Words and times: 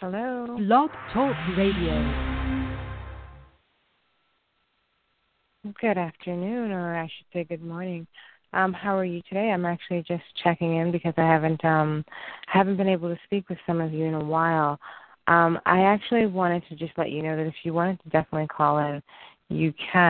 Hello. 0.00 0.46
Blog 0.58 0.90
Talk 1.12 1.34
Radio. 1.56 1.90
Good 5.80 5.98
afternoon, 5.98 6.70
or 6.70 6.94
I 6.96 7.06
should 7.06 7.26
say 7.32 7.42
good 7.42 7.64
morning. 7.64 8.06
Um, 8.52 8.72
how 8.72 8.96
are 8.96 9.04
you 9.04 9.22
today? 9.28 9.50
I'm 9.50 9.66
actually 9.66 10.04
just 10.06 10.22
checking 10.44 10.76
in 10.76 10.92
because 10.92 11.14
I 11.16 11.22
haven't 11.22 11.64
um 11.64 12.04
haven't 12.46 12.76
been 12.76 12.88
able 12.88 13.08
to 13.08 13.18
speak 13.24 13.48
with 13.48 13.58
some 13.66 13.80
of 13.80 13.92
you 13.92 14.04
in 14.04 14.14
a 14.14 14.22
while. 14.22 14.78
Um, 15.26 15.58
I 15.66 15.80
actually 15.80 16.26
wanted 16.26 16.62
to 16.68 16.76
just 16.76 16.92
let 16.96 17.10
you 17.10 17.20
know 17.24 17.36
that 17.36 17.48
if 17.48 17.54
you 17.64 17.74
wanted 17.74 18.00
to 18.04 18.10
definitely 18.10 18.46
call 18.46 18.78
in, 18.78 19.02
you 19.48 19.74
can. 19.92 20.08